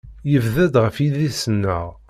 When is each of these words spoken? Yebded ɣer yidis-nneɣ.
Yebded 0.31 0.73
ɣer 0.83 0.91
yidis-nneɣ. 0.97 1.85